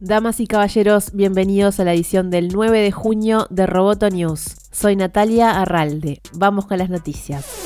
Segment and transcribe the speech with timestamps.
[0.00, 4.56] Damas y caballeros, bienvenidos a la edición del 9 de junio de Roboto News.
[4.72, 6.20] Soy Natalia Arralde.
[6.32, 7.64] Vamos con las noticias.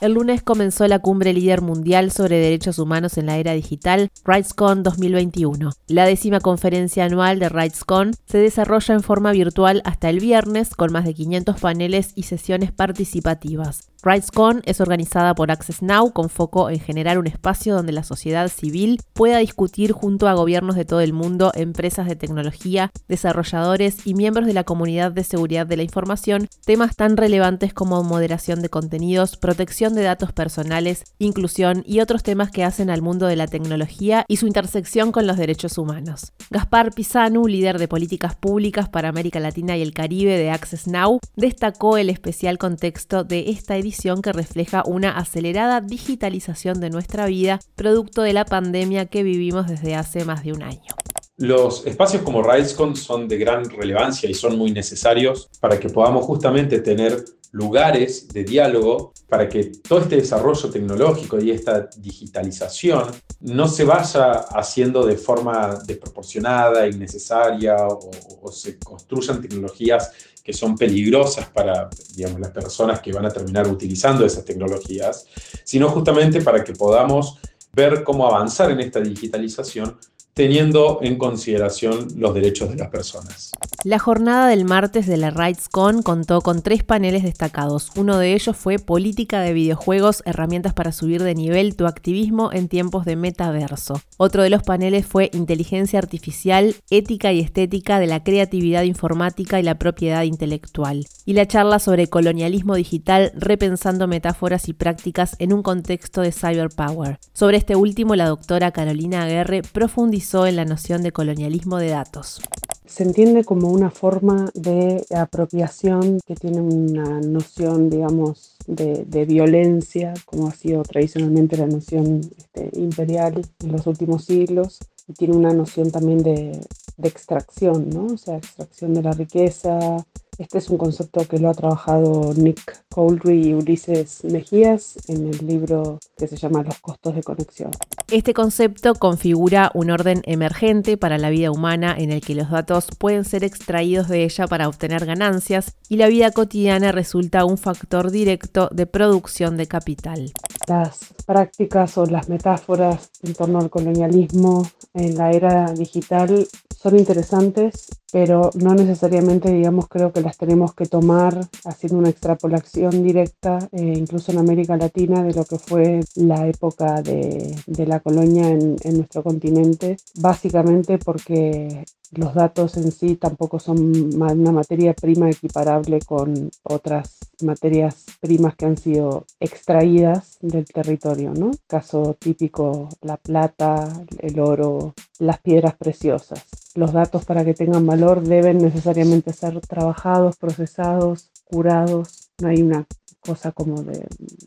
[0.00, 4.82] El lunes comenzó la cumbre líder mundial sobre derechos humanos en la era digital, RightsCon
[4.82, 5.72] 2021.
[5.88, 10.90] La décima conferencia anual de RightsCon se desarrolla en forma virtual hasta el viernes con
[10.90, 13.90] más de 500 paneles y sesiones participativas.
[14.00, 18.48] RightsCon es organizada por Access Now con foco en generar un espacio donde la sociedad
[18.48, 24.14] civil pueda discutir junto a gobiernos de todo el mundo, empresas de tecnología, desarrolladores y
[24.14, 28.68] miembros de la comunidad de seguridad de la información temas tan relevantes como moderación de
[28.68, 33.48] contenidos, protección de datos personales, inclusión y otros temas que hacen al mundo de la
[33.48, 36.32] tecnología y su intersección con los derechos humanos.
[36.50, 41.18] Gaspar Pisanu, líder de políticas públicas para América Latina y el Caribe de Access Now,
[41.34, 43.87] destacó el especial contexto de esta edición
[44.22, 49.94] que refleja una acelerada digitalización de nuestra vida, producto de la pandemia que vivimos desde
[49.94, 50.94] hace más de un año.
[51.36, 56.24] Los espacios como RightsCon son de gran relevancia y son muy necesarios para que podamos
[56.24, 63.68] justamente tener lugares de diálogo para que todo este desarrollo tecnológico y esta digitalización no
[63.68, 68.10] se vaya haciendo de forma desproporcionada, innecesaria o,
[68.42, 70.12] o se construyan tecnologías
[70.48, 75.26] que son peligrosas para digamos, las personas que van a terminar utilizando esas tecnologías,
[75.62, 77.38] sino justamente para que podamos
[77.72, 79.98] ver cómo avanzar en esta digitalización
[80.32, 83.50] teniendo en consideración los derechos de las personas.
[83.84, 87.92] La jornada del martes de la RightsCon contó con tres paneles destacados.
[87.94, 92.66] Uno de ellos fue Política de videojuegos, herramientas para subir de nivel tu activismo en
[92.66, 94.00] tiempos de metaverso.
[94.16, 99.62] Otro de los paneles fue Inteligencia artificial, ética y estética de la creatividad informática y
[99.62, 101.06] la propiedad intelectual.
[101.24, 107.20] Y la charla sobre colonialismo digital, repensando metáforas y prácticas en un contexto de cyberpower.
[107.32, 112.40] Sobre este último, la doctora Carolina Aguerre profundizó en la noción de colonialismo de datos.
[112.88, 120.48] Se entiende como una forma de apropiación que tiene una noción, digamos, de, violencia, como
[120.48, 125.90] ha sido tradicionalmente la noción este, imperial en los últimos siglos, y tiene una noción
[125.90, 126.58] también de,
[126.96, 128.06] de extracción, ¿no?
[128.06, 130.06] O sea, extracción de la riqueza,
[130.38, 135.44] este es un concepto que lo ha trabajado Nick Coldry y Ulises Mejías en el
[135.44, 137.72] libro que se llama Los costos de conexión.
[138.10, 142.86] Este concepto configura un orden emergente para la vida humana en el que los datos
[142.96, 148.12] pueden ser extraídos de ella para obtener ganancias y la vida cotidiana resulta un factor
[148.12, 150.32] directo de producción de capital.
[150.68, 156.46] Las prácticas o las metáforas en torno al colonialismo en la era digital
[156.80, 163.02] son interesantes, pero no necesariamente, digamos, creo que las tenemos que tomar haciendo una extrapolación
[163.02, 167.54] directa, eh, incluso en América Latina, de lo que fue la época de,
[167.86, 173.78] la colonia en, en nuestro continente, básicamente porque los datos en sí tampoco son
[174.14, 181.50] una materia prima equiparable con otras materias primas que han sido extraídas del territorio, ¿no?
[181.66, 183.88] Caso típico, la plata,
[184.18, 186.44] el oro, las piedras preciosas.
[186.74, 187.84] Los datos para que tengan
[188.22, 192.30] deben necesariamente ser trabajados, procesados, curados.
[192.40, 192.86] No hay una
[193.20, 194.06] cosa como de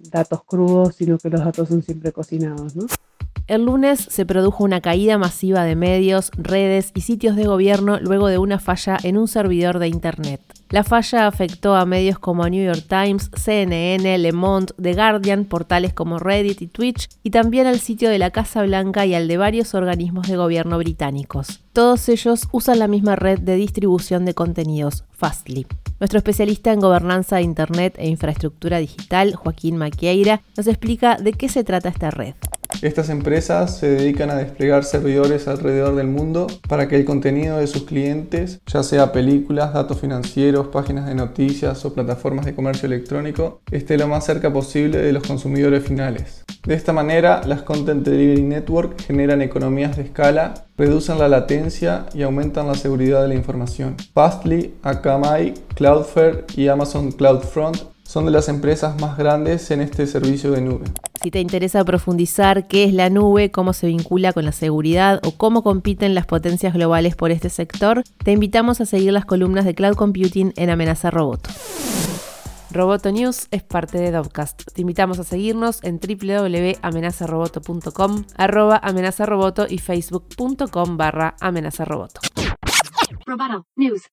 [0.09, 2.85] datos crudos, sino que los datos son siempre cocinados, ¿no?
[3.47, 8.28] El lunes se produjo una caída masiva de medios, redes y sitios de gobierno luego
[8.28, 10.41] de una falla en un servidor de Internet.
[10.72, 15.94] La falla afectó a medios como New York Times, CNN, Le Monde, The Guardian, portales
[15.94, 19.36] como Reddit y Twitch, y también al sitio de la Casa Blanca y al de
[19.36, 21.60] varios organismos de gobierno británicos.
[21.74, 25.68] Todos ellos usan la misma red de distribución de contenidos, Fastly.
[26.00, 31.50] Nuestro especialista en gobernanza de Internet e infraestructura digital, Joaquín Maquieira, nos explica de qué
[31.50, 32.34] se trata esta red.
[32.82, 37.68] Estas empresas se dedican a desplegar servidores alrededor del mundo para que el contenido de
[37.68, 43.62] sus clientes, ya sea películas, datos financieros, páginas de noticias o plataformas de comercio electrónico,
[43.72, 46.44] esté lo más cerca posible de los consumidores finales.
[46.66, 52.22] De esta manera, las Content Delivery Network generan economías de escala, reducen la latencia y
[52.22, 53.95] aumentan la seguridad de la información.
[54.13, 60.51] Fastly, Akamai, Cloudflare y Amazon CloudFront son de las empresas más grandes en este servicio
[60.51, 60.86] de nube.
[61.21, 65.31] Si te interesa profundizar qué es la nube, cómo se vincula con la seguridad o
[65.31, 69.75] cómo compiten las potencias globales por este sector, te invitamos a seguir las columnas de
[69.75, 71.51] Cloud Computing en Amenaza Roboto.
[72.71, 74.63] Roboto News es parte de Dovcast.
[74.73, 82.19] Te invitamos a seguirnos en www.amenazaroboto.com, arroba amenazaroboto y facebook.com barra amenazaroboto.
[83.27, 84.09] Roboto News.